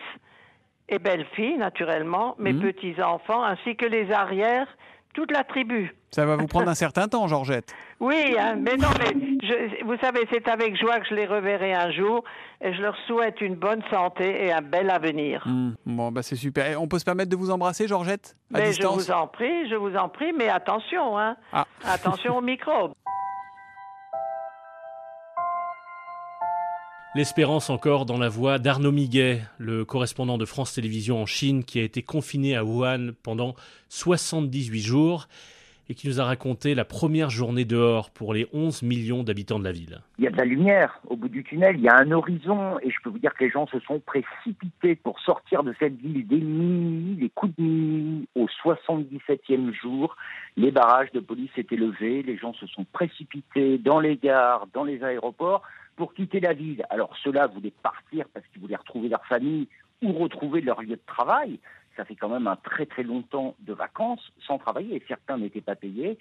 et 0.90 1.00
belles-filles, 1.00 1.58
naturellement, 1.58 2.36
mes 2.40 2.54
Mhm. 2.54 2.62
petits-enfants, 2.62 3.44
ainsi 3.44 3.76
que 3.76 3.86
les 3.86 4.12
arrières, 4.12 4.68
toute 5.18 5.32
la 5.32 5.44
tribu. 5.44 5.96
Ça 6.12 6.28
va 6.28 6.36
vous 6.36 6.46
prendre 6.46 6.70
un 6.70 6.76
certain 6.86 7.08
temps, 7.08 7.28
Georgette. 7.28 7.74
Oui, 8.00 8.36
hein, 8.40 8.56
mais 8.56 8.78
non, 8.78 8.88
mais 9.00 9.12
je- 9.42 9.84
vous 9.84 9.98
savez, 10.00 10.28
c'est 10.32 10.48
avec 10.48 10.80
joie 10.80 11.00
que 11.00 11.08
je 11.10 11.16
les 11.16 11.26
reverrai 11.26 11.74
un 11.74 11.90
jour 11.92 12.24
et 12.62 12.72
je 12.72 12.80
leur 12.84 12.96
souhaite 13.08 13.42
une 13.42 13.56
bonne 13.56 13.82
santé 13.90 14.46
et 14.46 14.52
un 14.54 14.62
bel 14.62 14.92
avenir. 14.92 15.42
Hmm. 15.48 15.72
Bon, 15.88 16.12
bah 16.12 16.22
c'est 16.22 16.36
super. 16.36 16.68
Et 16.68 16.76
on 16.76 16.88
peut 16.88 17.00
se 17.00 17.06
permettre 17.06 17.32
de 17.32 17.36
vous 17.36 17.50
embrasser, 17.50 17.88
Georgette 17.88 18.36
À 18.54 18.60
mais 18.60 18.66
je 18.68 18.70
distance? 18.74 19.08
vous 19.08 19.12
en 19.12 19.26
prie, 19.28 19.68
je 19.70 19.76
vous 19.76 19.96
en 19.96 20.08
prie, 20.08 20.34
mais 20.38 20.50
attention, 20.50 21.18
hein. 21.18 21.36
Ah. 21.52 21.66
Attention 21.84 22.38
aux 22.38 22.42
microbes. 22.42 22.94
L'espérance 27.16 27.70
encore 27.70 28.06
dans 28.06 28.18
la 28.18 28.30
voix 28.30 28.60
d'Arnaud 28.60 28.92
Miguet, 28.92 29.42
le 29.58 29.86
correspondant 29.86 30.38
de 30.38 30.46
France 30.46 30.74
Télévisions 30.74 31.22
en 31.22 31.26
Chine 31.26 31.64
qui 31.64 31.80
a 31.80 31.84
été 31.84 32.04
confiné 32.04 32.56
à 32.56 32.64
Wuhan 32.64 33.12
pendant 33.24 33.56
78 33.90 34.80
jours 34.80 35.28
et 35.90 35.96
qui 35.96 36.08
nous 36.08 36.20
a 36.20 36.26
raconté 36.26 36.76
la 36.76 36.84
première 36.84 37.30
journée 37.30 37.64
dehors 37.64 38.12
pour 38.12 38.34
les 38.34 38.46
11 38.52 38.84
millions 38.84 39.24
d'habitants 39.24 39.58
de 39.58 39.64
la 39.64 39.72
ville. 39.72 40.02
Il 40.20 40.26
y 40.26 40.28
a 40.28 40.32
de 40.32 40.38
la 40.38 40.44
lumière 40.44 41.00
au 41.08 41.16
bout 41.16 41.30
du 41.30 41.44
tunnel, 41.46 41.78
il 41.78 41.84
y 41.84 41.88
a 41.88 41.96
un 41.96 42.12
horizon, 42.12 42.78
et 42.82 42.92
je 42.92 42.98
peux 43.02 43.10
vous 43.10 43.20
dire 43.20 43.34
que 43.34 43.46
les 43.46 43.50
gens 43.50 43.68
se 43.68 43.80
sont 43.80 44.00
précipités 44.02 44.96
pour 44.96 45.20
sortir 45.22 45.64
de 45.64 45.74
cette 45.80 45.96
ville 45.96 46.28
dès 46.28 46.36
minuit, 46.36 47.18
les 47.22 47.30
coups 47.30 47.56
de 47.58 47.64
minuit, 47.64 48.28
au 48.36 48.48
77e 48.66 49.74
jour. 49.74 50.18
Les 50.58 50.72
barrages 50.72 51.12
de 51.14 51.22
police 51.22 51.52
étaient 51.56 51.78
levés, 51.78 52.22
les 52.22 52.38
gens 52.38 52.54
se 52.54 52.68
sont 52.68 52.86
précipités 52.92 53.78
dans 53.78 54.02
les 54.02 54.18
gares, 54.18 54.68
dans 54.74 54.84
les 54.84 55.02
aéroports, 55.04 55.64
pour 55.98 56.14
quitter 56.14 56.40
la 56.40 56.54
ville. 56.54 56.86
Alors 56.90 57.14
ceux-là 57.24 57.48
voulaient 57.48 57.74
partir 57.84 58.26
parce 58.34 58.46
qu'ils 58.48 58.62
voulaient 58.62 58.78
retrouver 58.78 59.10
leur 59.10 59.26
famille 59.26 59.68
ou 60.02 60.14
retrouver 60.14 60.62
leur 60.62 60.82
lieu 60.82 60.96
de 60.96 61.02
travail. 61.06 61.60
Ça 61.98 62.06
fait 62.06 62.16
quand 62.16 62.30
même 62.30 62.48
un 62.48 62.56
très 62.56 62.86
très 62.86 63.04
long 63.04 63.24
temps 63.24 63.56
de 63.60 63.74
vacances 63.74 64.32
sans 64.46 64.60
travailler 64.60 64.96
et 64.96 65.04
certains 65.08 65.38
n'étaient 65.38 65.62
pas 65.62 65.76
payés. 65.76 66.18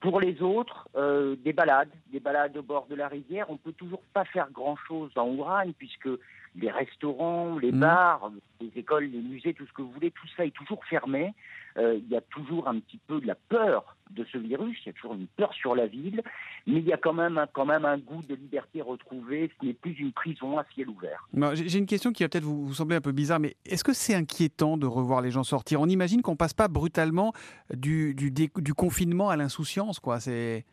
Pour 0.00 0.18
les 0.18 0.40
autres, 0.40 0.88
euh, 0.96 1.36
des 1.44 1.52
balades, 1.52 1.90
des 2.10 2.20
balades 2.20 2.56
au 2.56 2.62
bord 2.62 2.86
de 2.86 2.94
la 2.94 3.06
rivière. 3.06 3.50
On 3.50 3.58
peut 3.58 3.72
toujours 3.74 4.02
pas 4.14 4.24
faire 4.24 4.50
grand-chose 4.50 5.12
dans 5.14 5.28
Wuhan 5.28 5.72
puisque 5.76 6.08
les 6.56 6.70
restaurants, 6.70 7.58
les 7.58 7.70
Mhm. 7.70 7.80
bars, 7.80 8.30
les 8.60 8.72
écoles, 8.76 9.04
les 9.04 9.18
musées, 9.20 9.52
tout 9.52 9.66
ce 9.66 9.72
que 9.74 9.82
vous 9.82 9.92
voulez, 9.92 10.10
tout 10.10 10.26
ça 10.36 10.46
est 10.46 10.56
toujours 10.56 10.82
fermé. 10.86 11.34
Euh, 11.76 11.98
il 12.02 12.08
y 12.08 12.16
a 12.16 12.20
toujours 12.20 12.68
un 12.68 12.78
petit 12.80 12.98
peu 13.06 13.20
de 13.20 13.26
la 13.26 13.34
peur 13.34 13.96
de 14.10 14.24
ce 14.32 14.38
virus. 14.38 14.76
Il 14.84 14.86
y 14.88 14.90
a 14.90 14.92
toujours 14.92 15.14
une 15.14 15.28
peur 15.28 15.54
sur 15.54 15.74
la 15.76 15.86
ville, 15.86 16.20
mais 16.66 16.80
il 16.80 16.86
y 16.86 16.92
a 16.92 16.96
quand 16.96 17.12
même 17.12 17.38
un, 17.38 17.46
quand 17.46 17.64
même 17.64 17.84
un 17.84 17.98
goût 17.98 18.22
de 18.28 18.34
liberté 18.34 18.82
retrouvé. 18.82 19.50
Ce 19.60 19.66
n'est 19.66 19.72
plus 19.74 19.92
une 19.92 20.12
prison 20.12 20.58
à 20.58 20.64
ciel 20.74 20.88
ouvert. 20.88 21.28
J'ai 21.54 21.78
une 21.78 21.86
question 21.86 22.12
qui 22.12 22.24
va 22.24 22.28
peut-être 22.28 22.44
vous, 22.44 22.66
vous 22.66 22.74
sembler 22.74 22.96
un 22.96 23.00
peu 23.00 23.12
bizarre, 23.12 23.38
mais 23.38 23.54
est-ce 23.64 23.84
que 23.84 23.92
c'est 23.92 24.14
inquiétant 24.14 24.76
de 24.76 24.86
revoir 24.86 25.20
les 25.20 25.30
gens 25.30 25.44
sortir? 25.44 25.80
On 25.80 25.86
imagine 25.86 26.22
qu'on 26.22 26.36
passe 26.36 26.54
pas 26.54 26.66
brutalement 26.68 27.32
du, 27.72 28.14
du, 28.14 28.30
dé- 28.30 28.50
du 28.56 28.74
confinement 28.74 29.28
à 29.30 29.36
l'insouciance, 29.36 30.00
quoi. 30.00 30.18
C'est 30.20 30.64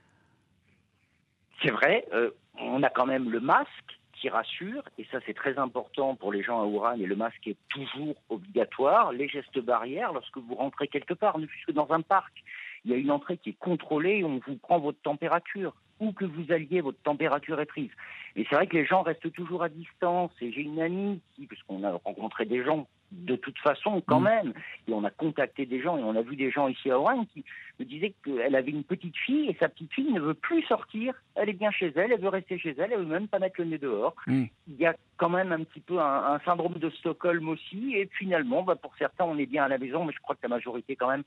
vrai, 1.71 2.05
euh, 2.13 2.31
on 2.59 2.81
a 2.83 2.89
quand 2.89 3.05
même 3.05 3.29
le 3.29 3.39
masque 3.39 3.96
qui 4.19 4.29
rassure, 4.29 4.83
et 4.97 5.05
ça 5.11 5.19
c'est 5.25 5.33
très 5.33 5.57
important 5.57 6.15
pour 6.15 6.31
les 6.31 6.43
gens 6.43 6.61
à 6.61 6.65
Wuhan, 6.65 6.99
et 6.99 7.05
le 7.05 7.15
masque 7.15 7.47
est 7.47 7.57
toujours 7.69 8.15
obligatoire. 8.29 9.11
Les 9.11 9.27
gestes 9.27 9.59
barrières, 9.59 10.13
lorsque 10.13 10.37
vous 10.37 10.55
rentrez 10.55 10.87
quelque 10.87 11.13
part, 11.13 11.37
ne 11.37 11.47
fût-ce 11.47 11.67
que 11.67 11.71
dans 11.71 11.91
un 11.91 12.01
parc, 12.01 12.43
il 12.85 12.91
y 12.91 12.93
a 12.93 12.97
une 12.97 13.11
entrée 13.11 13.37
qui 13.37 13.49
est 13.49 13.59
contrôlée, 13.59 14.23
on 14.23 14.39
vous 14.45 14.55
prend 14.55 14.79
votre 14.79 15.01
température. 15.01 15.73
Où 15.99 16.11
que 16.11 16.25
vous 16.25 16.51
alliez, 16.51 16.81
votre 16.81 17.01
température 17.01 17.59
est 17.59 17.65
prise. 17.65 17.89
Et 18.35 18.45
c'est 18.47 18.55
vrai 18.55 18.67
que 18.67 18.77
les 18.77 18.85
gens 18.85 19.01
restent 19.01 19.31
toujours 19.33 19.63
à 19.63 19.69
distance. 19.69 20.31
Et 20.41 20.51
j'ai 20.51 20.61
une 20.61 20.79
amie 20.79 21.19
puisqu'on 21.47 21.83
a 21.83 21.91
rencontré 21.91 22.45
des 22.45 22.63
gens 22.63 22.87
de 23.11 23.35
toute 23.35 23.57
façon 23.59 24.01
quand 24.05 24.19
Mm. 24.19 24.23
même, 24.23 24.53
et 24.87 24.93
on 24.93 25.03
a 25.03 25.09
contacté 25.09 25.65
des 25.65 25.81
gens, 25.81 25.97
et 25.97 26.03
on 26.03 26.15
a 26.15 26.21
vu 26.21 26.35
des 26.35 26.51
gens 26.51 26.67
ici 26.67 26.91
à 26.91 26.99
Wuhan 26.99 27.25
qui 27.33 27.45
me 27.79 27.85
disaient 27.85 28.13
qu'elle 28.23 28.55
avait 28.55 28.71
une 28.71 28.83
petite 28.83 29.15
fille, 29.17 29.49
et 29.49 29.57
sa 29.59 29.69
petite 29.69 29.93
fille 29.93 30.11
ne 30.11 30.19
veut 30.19 30.33
plus 30.33 30.63
sortir. 30.63 31.13
Elle 31.35 31.49
est 31.49 31.53
bien 31.53 31.71
chez 31.71 31.91
elle, 31.95 32.11
elle 32.11 32.19
veut 32.21 32.27
rester 32.29 32.59
chez 32.59 32.75
elle, 32.77 32.91
elle 32.91 32.99
veut 32.99 33.05
même 33.05 33.27
pas 33.27 33.39
mettre 33.39 33.61
le 33.61 33.65
nez 33.67 33.77
dehors. 33.77 34.15
Mm. 34.27 34.45
Il 34.67 34.75
y 34.75 34.85
a 34.85 34.95
quand 35.15 35.29
même 35.29 35.51
un 35.51 35.63
petit 35.63 35.79
peu 35.79 35.99
un, 35.99 36.33
un 36.33 36.39
syndrome 36.39 36.75
de 36.75 36.89
Stockholm 36.89 37.47
aussi, 37.49 37.95
et 37.95 38.09
finalement, 38.17 38.63
bah, 38.63 38.75
pour 38.75 38.93
certains, 38.97 39.25
on 39.25 39.37
est 39.37 39.45
bien 39.45 39.63
à 39.63 39.67
la 39.69 39.77
maison, 39.77 40.03
mais 40.05 40.13
je 40.13 40.19
crois 40.19 40.35
que 40.35 40.41
la 40.43 40.49
majorité 40.49 40.95
quand 40.95 41.09
même 41.09 41.23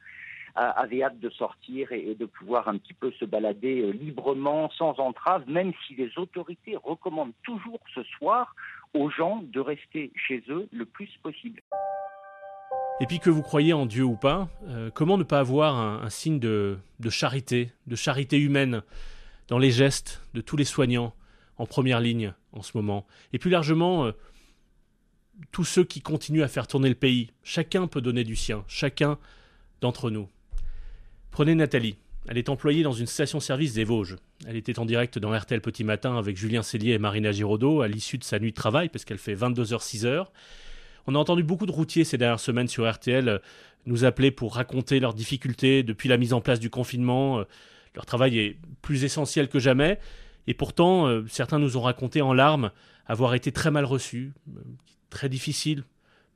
avait 0.56 1.04
hâte 1.04 1.20
de 1.20 1.30
sortir 1.30 1.92
et, 1.92 2.10
et 2.10 2.14
de 2.16 2.26
pouvoir 2.26 2.66
un 2.66 2.76
petit 2.76 2.92
peu 2.92 3.12
se 3.12 3.24
balader 3.24 3.82
euh, 3.82 3.92
librement, 3.92 4.68
sans 4.70 4.98
entrave, 4.98 5.44
même 5.48 5.72
si 5.86 5.94
les 5.94 6.10
autorités 6.18 6.76
recommandent 6.76 7.32
toujours 7.44 7.78
ce 7.94 8.02
soir 8.02 8.56
aux 8.94 9.10
gens 9.10 9.42
de 9.42 9.60
rester 9.60 10.12
chez 10.14 10.42
eux 10.48 10.68
le 10.72 10.84
plus 10.84 11.08
possible. 11.22 11.62
Et 13.00 13.06
puis 13.06 13.18
que 13.18 13.30
vous 13.30 13.42
croyez 13.42 13.72
en 13.72 13.86
Dieu 13.86 14.04
ou 14.04 14.16
pas, 14.16 14.48
euh, 14.68 14.90
comment 14.92 15.16
ne 15.16 15.22
pas 15.22 15.40
avoir 15.40 15.76
un, 15.76 16.10
signe 16.10 16.38
de, 16.38 16.78
de 16.98 17.10
charité, 17.10 17.72
de 17.86 17.96
charité 17.96 18.38
humaine 18.38 18.82
dans 19.48 19.58
les 19.58 19.70
gestes 19.70 20.22
de 20.34 20.40
tous 20.40 20.56
les 20.56 20.64
soignants 20.64 21.14
en 21.56 21.66
première 21.66 22.00
ligne 22.00 22.34
en 22.52 22.62
ce 22.62 22.76
moment? 22.76 23.06
Et 23.32 23.38
plus 23.38 23.50
largement, 23.50 24.04
euh, 24.04 24.12
tous 25.50 25.64
ceux 25.64 25.84
qui 25.84 26.00
continuent 26.00 26.42
à 26.42 26.48
faire 26.48 26.66
tourner 26.66 26.88
le 26.88 26.94
pays. 26.94 27.30
Chacun 27.42 27.86
peut 27.86 28.00
donner 28.00 28.24
du 28.24 28.36
sien, 28.36 28.64
chacun 28.68 29.18
d'entre 29.80 30.10
nous. 30.10 30.28
Prenez 31.30 31.54
Nathalie. 31.54 31.96
Elle 32.30 32.38
est 32.38 32.48
employée 32.48 32.84
dans 32.84 32.92
une 32.92 33.08
station-service 33.08 33.74
des 33.74 33.82
Vosges. 33.82 34.14
Elle 34.46 34.54
était 34.54 34.78
en 34.78 34.84
direct 34.84 35.18
dans 35.18 35.36
RTL 35.36 35.60
Petit 35.60 35.82
Matin 35.82 36.16
avec 36.16 36.36
Julien 36.36 36.62
Cellier 36.62 36.92
et 36.92 36.98
Marina 36.98 37.32
Giraudot 37.32 37.80
à 37.80 37.88
l'issue 37.88 38.18
de 38.18 38.24
sa 38.24 38.38
nuit 38.38 38.52
de 38.52 38.54
travail, 38.54 38.88
parce 38.88 39.04
qu'elle 39.04 39.18
fait 39.18 39.34
22h-6h. 39.34 40.26
On 41.08 41.16
a 41.16 41.18
entendu 41.18 41.42
beaucoup 41.42 41.66
de 41.66 41.72
routiers 41.72 42.04
ces 42.04 42.18
dernières 42.18 42.38
semaines 42.38 42.68
sur 42.68 42.88
RTL 42.88 43.28
euh, 43.28 43.38
nous 43.84 44.04
appeler 44.04 44.30
pour 44.30 44.54
raconter 44.54 45.00
leurs 45.00 45.12
difficultés 45.12 45.82
depuis 45.82 46.08
la 46.08 46.18
mise 46.18 46.32
en 46.32 46.40
place 46.40 46.60
du 46.60 46.70
confinement, 46.70 47.40
euh, 47.40 47.44
Leur 47.96 48.06
travail 48.06 48.38
est 48.38 48.58
plus 48.80 49.02
essentiel 49.02 49.48
que 49.48 49.58
jamais, 49.58 49.98
et 50.46 50.54
pourtant, 50.54 51.08
euh, 51.08 51.24
certains 51.28 51.58
nous 51.58 51.76
ont 51.76 51.82
raconté 51.82 52.22
en 52.22 52.32
larmes 52.32 52.70
avoir 53.06 53.34
été 53.34 53.50
très 53.50 53.72
mal 53.72 53.84
reçus, 53.84 54.32
très 55.08 55.28
difficile, 55.28 55.82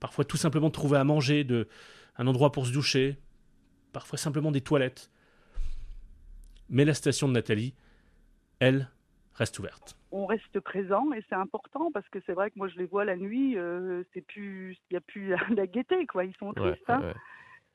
parfois 0.01 0.25
tout 0.25 0.39
simplement 0.39 0.71
de 0.71 0.73
trouver 0.73 0.99
à 0.99 1.05
manger, 1.05 1.45
de, 1.45 1.69
un 2.19 2.27
endroit 2.27 2.51
pour 2.51 2.67
se 2.67 2.73
doucher, 2.73 3.17
parfois 3.93 4.19
simplement 4.19 4.51
des 4.51 4.61
toilettes. 4.61 5.09
Mais 6.71 6.85
la 6.85 6.95
station 6.95 7.29
de 7.29 7.33
Nathalie, 7.35 7.75
elle, 8.61 8.89
reste 9.35 9.59
ouverte. 9.59 9.97
On 10.13 10.27
reste 10.27 10.61
présent 10.61 11.13
et 11.13 11.23
c'est 11.29 11.35
important 11.35 11.91
parce 11.93 12.09
que 12.09 12.21
c'est 12.25 12.33
vrai 12.35 12.51
que 12.51 12.59
moi 12.59 12.69
je 12.69 12.77
les 12.79 12.87
vois 12.87 13.05
la 13.05 13.17
nuit, 13.17 13.59
euh, 13.59 14.03
c'est 14.15 14.21
plus, 14.25 14.77
il 14.91 14.95
n'y 14.95 14.97
a 14.97 15.01
plus 15.01 15.35
la 15.57 15.67
gaieté 15.67 16.07
quoi, 16.07 16.25
ils 16.25 16.35
sont 16.37 16.49
Ouais, 16.57 16.73
tristes. 16.73 16.89
hein. 16.89 17.01
ouais. 17.03 17.15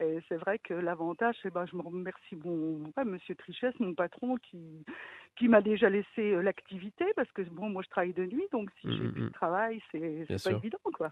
Et 0.01 0.19
c'est 0.29 0.37
vrai 0.37 0.59
que 0.59 0.73
l'avantage, 0.73 1.35
c'est 1.43 1.53
ben, 1.53 1.65
je 1.69 1.75
me 1.75 1.81
remercie 1.81 2.37
mon 2.45 2.89
ouais, 2.95 3.03
Monsieur 3.03 3.35
Trichès, 3.35 3.73
mon 3.81 3.93
patron, 3.93 4.37
qui, 4.37 4.57
qui 5.37 5.49
m'a 5.49 5.61
déjà 5.61 5.89
laissé 5.89 6.31
euh, 6.31 6.41
l'activité 6.41 7.03
parce 7.17 7.29
que 7.33 7.41
bon, 7.41 7.69
moi 7.69 7.81
je 7.83 7.89
travaille 7.89 8.13
de 8.13 8.25
nuit, 8.25 8.45
donc 8.53 8.69
si 8.79 8.87
Mm, 8.87 8.91
j'ai 8.95 9.03
mm, 9.03 9.11
plus 9.11 9.21
mm. 9.23 9.27
de 9.27 9.33
travail, 9.33 9.81
c'est 9.91 10.25
pas 10.29 10.37
sûr. 10.37 10.57
évident 10.57 10.77
quoi. 10.93 11.11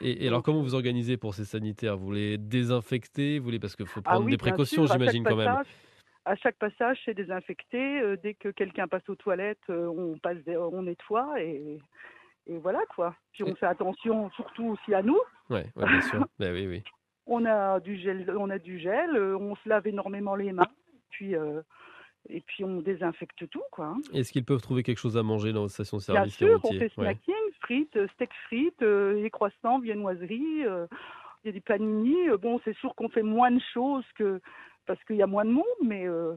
Et, 0.00 0.24
et 0.24 0.28
alors, 0.28 0.44
comment 0.44 0.62
vous 0.62 0.76
organisez 0.76 1.16
pour 1.16 1.34
ces 1.34 1.44
sanitaires? 1.44 1.96
Vous 1.96 2.12
les 2.12 2.38
désinfectez? 2.38 3.40
Vous 3.40 3.50
les... 3.50 3.58
Parce 3.58 3.74
qu'il 3.74 3.86
faut 3.86 3.98
Ah 4.04 4.10
prendre 4.10 4.26
oui, 4.26 4.30
des 4.30 4.36
précautions, 4.36 4.86
j'imagine, 4.86 5.24
quand 5.24 5.34
même. 5.34 5.46
passage- 5.46 5.66
À 6.30 6.36
chaque 6.36 6.56
passage, 6.58 6.98
c'est 7.04 7.14
désinfecté. 7.14 8.00
euh, 8.00 8.16
dès 8.22 8.34
que 8.34 8.50
quelqu'un 8.50 8.86
passe 8.86 9.08
aux 9.08 9.16
toilettes, 9.16 9.58
euh, 9.68 9.86
on 9.88 10.16
passe, 10.18 10.38
on 10.46 10.82
nettoie 10.82 11.42
et, 11.42 11.78
et 12.46 12.58
voilà 12.58 12.80
quoi. 12.94 13.16
Puis 13.32 13.42
on 13.42 13.54
fait 13.56 13.66
attention 13.66 14.30
surtout 14.30 14.66
aussi 14.66 14.94
à 14.94 15.02
nous. 15.02 15.18
Ouais, 15.48 15.66
ouais, 15.76 15.86
bien 15.88 16.00
sûr. 16.00 16.24
Ben 16.38 16.52
oui, 16.52 16.66
oui. 16.68 16.82
On 17.26 17.44
a 17.46 17.80
du 17.80 17.96
gel, 17.98 18.30
on 18.38 18.48
a 18.50 18.58
du 18.58 18.78
gel, 18.78 19.16
euh, 19.16 19.36
on 19.38 19.56
se 19.56 19.68
lave 19.68 19.86
énormément 19.88 20.36
les 20.36 20.52
mains, 20.52 20.68
puis 21.10 21.34
et 22.28 22.40
puis 22.42 22.64
on 22.64 22.80
désinfecte 22.80 23.48
tout 23.48 23.62
quoi. 23.72 23.86
hein. 23.86 23.96
Est-ce 24.12 24.30
qu'ils 24.32 24.44
peuvent 24.44 24.60
trouver 24.62 24.82
quelque 24.82 24.98
chose 24.98 25.16
à 25.16 25.22
manger 25.22 25.52
dans 25.52 25.62
votre 25.62 25.72
Bien 25.72 25.84
station-service 25.84 26.36
sûr, 26.36 26.60
on 26.64 26.72
fait 26.72 26.80
Ouais. 26.96 27.06
snacking, 27.06 27.34
frites, 27.62 27.96
euh, 27.96 28.06
steak 28.14 28.30
frites, 28.46 28.82
euh, 28.82 29.14
les 29.20 29.30
croissants, 29.30 29.78
viennoiseries, 29.80 30.64
euh, 30.66 30.86
il 31.42 31.48
y 31.48 31.50
a 31.50 31.52
des 31.52 31.60
panini. 31.60 32.16
Bon, 32.40 32.60
c'est 32.64 32.76
sûr 32.76 32.94
qu'on 32.94 33.08
fait 33.08 33.22
moins 33.22 33.50
de 33.50 33.60
choses 33.72 34.04
que 34.16 34.40
parce 34.90 35.04
qu'il 35.04 35.16
y 35.16 35.22
a 35.22 35.26
moins 35.28 35.44
de 35.44 35.50
monde, 35.52 35.64
mais 35.84 36.04
euh, 36.04 36.34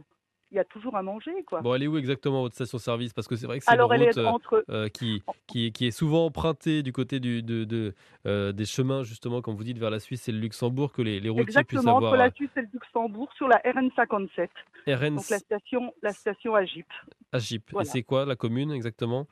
il 0.52 0.58
y 0.58 0.60
a 0.60 0.64
toujours 0.64 0.96
à 0.96 1.02
manger 1.02 1.32
quoi. 1.48 1.62
Bon, 1.62 1.74
elle 1.74 1.82
est 1.82 1.88
où 1.88 1.98
exactement 1.98 2.44
votre 2.44 2.54
station-service? 2.54 3.12
Parce 3.12 3.28
que 3.28 3.36
c'est 3.36 3.48
vrai 3.48 3.58
que 3.58 3.66
c'est 3.66 3.74
une 3.74 3.82
route 3.82 4.00
est 4.00 4.18
euh, 4.20 4.28
entre- 4.28 4.64
euh, 4.70 4.90
qui, 4.90 5.24
qui, 5.48 5.72
qui 5.72 5.88
est 5.88 5.92
souvent 5.92 6.28
empruntée 6.28 6.84
du 6.84 6.94
côté 6.94 7.20
du, 7.20 7.42
de, 7.42 7.64
de, 7.64 7.96
euh, 8.28 8.52
des 8.52 8.66
chemins, 8.66 9.02
justement, 9.02 9.42
comme 9.42 9.56
vous 9.56 9.64
dites, 9.64 9.80
vers 9.80 9.90
la 9.90 10.00
Suisse 10.00 10.30
et 10.30 10.32
le 10.32 10.38
Luxembourg, 10.38 10.92
que 10.94 11.02
les, 11.02 11.20
les 11.20 11.30
routiers 11.30 11.46
puissent 11.46 11.58
Exactement, 11.58 11.98
avoir 11.98 12.12
entre 12.14 12.20
la 12.20 12.30
Suisse 12.30 12.52
et 12.56 12.62
le 12.62 12.68
Luxembourg, 12.72 13.30
sur 13.36 13.48
la 13.48 13.58
RN57. 13.66 14.50
RN 14.86 15.16
Donc 15.16 15.30
la 15.32 15.40
station, 15.40 15.92
la 16.04 16.14
station 16.14 16.54
Agip. 16.54 16.86
à 17.32 17.40
Gip. 17.40 17.64
Voilà. 17.72 17.88
Et 17.88 17.90
c'est 17.90 18.04
quoi 18.04 18.26
la 18.28 18.36
commune 18.36 18.72
exactement? 18.72 19.26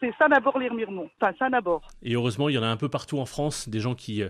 C'est 0.00 0.12
Saint-Nabord-les-Remiremont. 0.18 1.08
Enfin, 1.20 1.32
Saint-Nabord. 1.38 1.86
Et 2.02 2.14
heureusement, 2.14 2.48
il 2.48 2.56
y 2.56 2.58
en 2.58 2.64
a 2.64 2.68
un 2.68 2.76
peu 2.76 2.88
partout 2.88 3.20
en 3.20 3.26
France, 3.26 3.68
des 3.68 3.78
gens 3.78 3.94
qui 3.94 4.24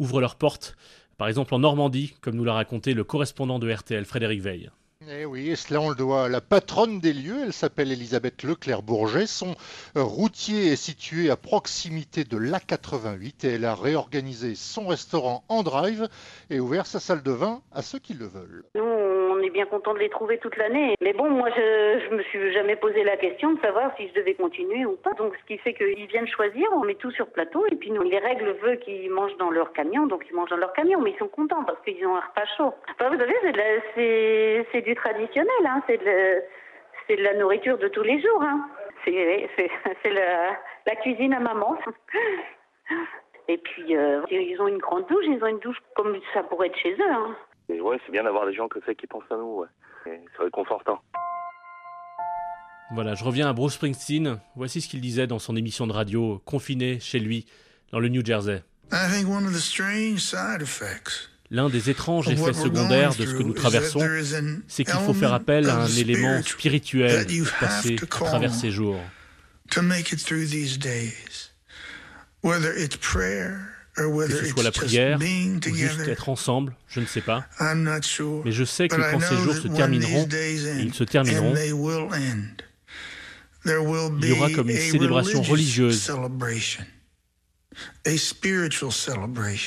ouvrent 0.00 0.20
leurs 0.20 0.34
portes. 0.36 0.76
Par 1.20 1.28
exemple 1.28 1.54
en 1.54 1.58
Normandie, 1.58 2.14
comme 2.22 2.34
nous 2.34 2.44
l'a 2.44 2.54
raconté 2.54 2.94
le 2.94 3.04
correspondant 3.04 3.58
de 3.58 3.70
RTL, 3.70 4.06
Frédéric 4.06 4.40
Veil. 4.40 4.70
Eh 5.06 5.26
oui, 5.26 5.50
et 5.50 5.56
cela 5.56 5.82
on 5.82 5.90
le 5.90 5.94
doit 5.94 6.24
à 6.24 6.28
la 6.30 6.40
patronne 6.40 6.98
des 6.98 7.12
lieux, 7.12 7.42
elle 7.44 7.52
s'appelle 7.52 7.92
Elisabeth 7.92 8.42
Leclerc-Bourget. 8.42 9.26
Son 9.26 9.54
euh, 9.98 10.02
routier 10.02 10.68
est 10.68 10.76
situé 10.76 11.28
à 11.28 11.36
proximité 11.36 12.24
de 12.24 12.38
l'A88 12.38 13.46
et 13.46 13.48
elle 13.48 13.66
a 13.66 13.74
réorganisé 13.74 14.54
son 14.54 14.86
restaurant 14.86 15.44
en 15.50 15.62
drive 15.62 16.08
et 16.48 16.58
ouvert 16.58 16.86
sa 16.86 17.00
salle 17.00 17.22
de 17.22 17.32
vin 17.32 17.60
à 17.70 17.82
ceux 17.82 17.98
qui 17.98 18.14
le 18.14 18.26
veulent. 18.26 18.64
Nous, 18.74 19.19
on 19.40 19.42
est 19.42 19.50
bien 19.50 19.66
content 19.66 19.94
de 19.94 19.98
les 19.98 20.08
trouver 20.10 20.38
toute 20.38 20.56
l'année. 20.56 20.94
Mais 21.00 21.12
bon, 21.12 21.30
moi, 21.30 21.48
je, 21.56 22.00
je 22.04 22.14
me 22.14 22.22
suis 22.24 22.52
jamais 22.52 22.76
posé 22.76 23.02
la 23.04 23.16
question 23.16 23.52
de 23.52 23.60
savoir 23.60 23.90
si 23.96 24.08
je 24.08 24.14
devais 24.14 24.34
continuer 24.34 24.84
ou 24.84 24.96
pas. 24.96 25.12
Donc, 25.14 25.34
ce 25.36 25.46
qui 25.46 25.58
fait 25.58 25.72
qu'ils 25.72 26.06
viennent 26.06 26.28
choisir, 26.28 26.68
on 26.74 26.84
met 26.84 26.94
tout 26.94 27.10
sur 27.10 27.26
plateau, 27.28 27.64
et 27.70 27.76
puis 27.76 27.90
les 27.90 28.18
règles 28.18 28.52
veulent 28.62 28.78
qu'ils 28.80 29.10
mangent 29.10 29.36
dans 29.38 29.50
leur 29.50 29.72
camion, 29.72 30.06
donc 30.06 30.24
ils 30.28 30.34
mangent 30.34 30.50
dans 30.50 30.56
leur 30.56 30.72
camion, 30.74 31.00
mais 31.00 31.12
ils 31.12 31.18
sont 31.18 31.28
contents 31.28 31.64
parce 31.64 31.80
qu'ils 31.82 32.06
ont 32.06 32.16
un 32.16 32.20
repas 32.20 32.46
chaud. 32.56 32.74
Enfin, 32.92 33.10
vous 33.10 33.18
savez, 33.18 34.66
c'est, 34.72 34.82
du 34.82 34.94
traditionnel, 34.94 35.66
hein. 35.66 35.82
c'est, 35.86 35.98
de, 35.98 37.22
la- 37.22 37.34
nourriture 37.34 37.78
de 37.78 37.88
tous 37.88 38.02
les 38.02 38.20
jours. 38.20 38.42
Hein. 38.42 38.68
C'est, 39.04 39.48
la 40.12 40.96
cuisine 40.96 41.32
à 41.34 41.40
maman. 41.40 41.78
Et 43.48 43.58
puis, 43.58 43.96
euh, 43.96 44.22
ils 44.30 44.60
ont 44.60 44.68
une 44.68 44.78
grande 44.78 45.06
douche, 45.06 45.24
ils 45.26 45.42
ont 45.42 45.46
une 45.48 45.58
douche 45.58 45.78
comme 45.96 46.16
ça 46.34 46.42
pourrait 46.42 46.68
être 46.68 46.76
chez 46.76 46.92
eux. 46.92 47.10
Hein. 47.10 47.36
Et 47.72 47.80
ouais, 47.80 47.98
c'est 48.04 48.12
bien 48.12 48.24
d'avoir 48.24 48.46
des 48.46 48.54
gens 48.54 48.68
comme 48.68 48.82
ça 48.84 48.94
qui 48.94 49.06
pensent 49.06 49.30
à 49.30 49.36
nous, 49.36 49.60
ouais. 49.60 49.68
C'est 50.04 50.42
réconfortant. 50.42 51.00
Voilà, 52.92 53.14
je 53.14 53.22
reviens 53.22 53.48
à 53.48 53.52
Bruce 53.52 53.74
Springsteen. 53.74 54.40
Voici 54.56 54.80
ce 54.80 54.88
qu'il 54.88 55.00
disait 55.00 55.26
dans 55.26 55.38
son 55.38 55.54
émission 55.54 55.86
de 55.86 55.92
radio, 55.92 56.42
confiné 56.44 56.98
chez 56.98 57.20
lui, 57.20 57.46
dans 57.92 58.00
le 58.00 58.08
New 58.08 58.24
Jersey. 58.24 58.64
I 58.92 59.08
think 59.08 59.28
one 59.28 59.46
of 59.46 59.52
the 59.52 59.60
strange 59.60 60.18
side 60.18 60.62
effects 60.62 61.30
L'un 61.52 61.68
des 61.68 61.90
étranges 61.90 62.28
of 62.28 62.40
what 62.40 62.50
effets 62.50 62.60
secondaires 62.60 63.14
de 63.14 63.26
ce 63.26 63.34
que 63.34 63.42
nous 63.42 63.52
traversons, 63.52 64.00
c'est 64.68 64.84
qu'il 64.84 64.94
faut 64.94 65.14
faire 65.14 65.32
appel 65.32 65.68
à 65.68 65.72
element 65.72 65.82
un 65.82 65.86
élément 65.86 66.42
spiritual 66.42 67.10
spirituel 67.10 67.46
have 67.60 67.96
to 67.96 68.04
à 68.04 68.28
travers 68.28 68.54
ces 68.54 68.70
jours. 68.70 69.00
to 69.70 69.82
make 69.82 70.12
it 70.12 70.20
through 70.20 70.46
these 70.46 70.76
days. 70.76 71.50
Whether 72.42 72.72
it's 72.72 72.96
prayer 72.96 73.79
Que 74.28 74.32
ce 74.32 74.38
soit 74.46 74.62
la 74.62 74.72
prière 74.72 75.18
ou 75.18 75.74
juste 75.74 76.08
être 76.08 76.28
ensemble, 76.28 76.74
je 76.88 77.00
ne 77.00 77.06
sais 77.06 77.20
pas. 77.20 77.46
Mais 78.44 78.52
je 78.52 78.64
sais 78.64 78.88
que 78.88 78.96
quand 78.96 79.20
ces 79.20 79.36
jours 79.36 79.54
se 79.54 79.68
termineront, 79.68 80.26
ils 80.78 80.94
se 80.94 81.04
termineront, 81.04 81.54
il 83.62 84.28
y 84.28 84.32
aura 84.32 84.50
comme 84.50 84.70
une 84.70 84.78
célébration 84.78 85.42
religieuse, 85.42 86.10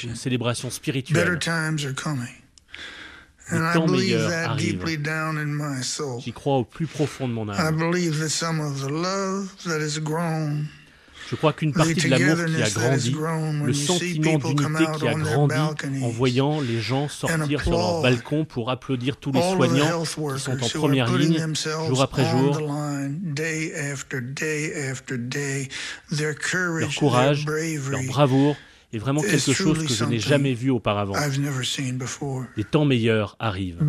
une 0.04 0.16
célébration 0.16 0.70
spirituelle. 0.72 1.40
Les 3.52 3.58
temps 3.74 3.88
meilleurs 3.88 4.32
arrivent. 4.32 4.84
J'y 6.20 6.32
crois 6.34 6.58
au 6.58 6.64
plus 6.64 6.88
profond 6.88 7.28
de 7.28 7.34
mon 7.34 7.50
âme. 7.50 7.78
Je 11.34 11.38
crois 11.38 11.52
qu'une 11.52 11.74
partie 11.74 11.96
de 11.96 12.10
l'amour 12.10 12.46
qui 12.46 12.62
a 12.62 12.70
grandi, 12.70 13.16
le 13.66 13.74
sentiment 13.74 14.38
d'unité 14.38 14.86
qui 15.00 15.08
a 15.08 15.16
grandi 15.16 15.56
en 16.04 16.08
voyant 16.10 16.62
les 16.62 16.80
gens 16.80 17.08
sortir 17.08 17.60
sur 17.60 17.72
leur 17.72 18.04
balcon 18.04 18.46
pour 18.46 18.70
applaudir 18.70 19.18
tous 19.18 19.32
les 19.32 19.42
soignants 19.42 20.04
qui 20.04 20.40
sont 20.40 20.64
en 20.64 20.70
première 20.70 21.12
ligne, 21.12 21.44
jour 21.88 22.04
après 22.04 22.30
jour, 22.30 22.62
leur 26.80 26.96
courage, 27.00 27.46
leur 27.48 28.04
bravoure 28.04 28.56
est 28.94 29.00
vraiment 29.00 29.22
quelque 29.22 29.54
chose 29.54 29.88
que 29.88 29.94
je 29.94 30.06
n'ai 30.06 30.20
jamais 30.20 30.54
vu 30.54 30.70
auparavant. 30.70 31.16
Des 32.56 32.64
temps 32.64 32.86
meilleurs 32.86 33.36
arrivent. 33.40 33.80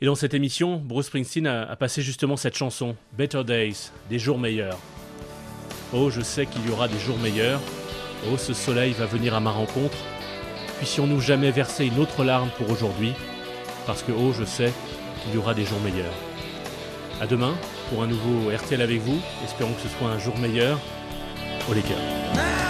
Et 0.00 0.06
dans 0.06 0.16
cette 0.16 0.34
émission, 0.34 0.82
Bruce 0.84 1.06
Springsteen 1.06 1.46
a, 1.46 1.62
a 1.62 1.76
passé 1.76 2.02
justement 2.02 2.36
cette 2.36 2.56
chanson, 2.56 2.96
Better 3.16 3.44
Days, 3.44 3.92
des 4.10 4.18
jours 4.18 4.40
meilleurs. 4.40 4.80
Oh, 5.94 6.08
je 6.10 6.22
sais 6.22 6.46
qu'il 6.46 6.66
y 6.66 6.70
aura 6.70 6.88
des 6.88 6.98
jours 6.98 7.18
meilleurs. 7.18 7.60
Oh, 8.30 8.38
ce 8.38 8.54
soleil 8.54 8.92
va 8.92 9.04
venir 9.04 9.34
à 9.34 9.40
ma 9.40 9.50
rencontre. 9.50 9.96
Puissions-nous 10.78 11.20
jamais 11.20 11.50
verser 11.50 11.84
une 11.84 11.98
autre 11.98 12.24
larme 12.24 12.48
pour 12.56 12.70
aujourd'hui, 12.70 13.12
parce 13.86 14.02
que 14.02 14.12
oh, 14.12 14.32
je 14.32 14.44
sais 14.44 14.72
qu'il 15.22 15.34
y 15.34 15.38
aura 15.38 15.52
des 15.54 15.64
jours 15.64 15.80
meilleurs. 15.80 16.14
À 17.20 17.26
demain 17.26 17.54
pour 17.90 18.02
un 18.02 18.06
nouveau 18.06 18.50
RTL 18.50 18.80
avec 18.80 19.00
vous. 19.00 19.20
Espérons 19.44 19.72
que 19.74 19.82
ce 19.82 19.96
soit 19.98 20.08
un 20.08 20.18
jour 20.18 20.36
meilleur. 20.38 20.78
Oh 21.68 21.74
les 21.74 21.82
gars. 21.82 22.61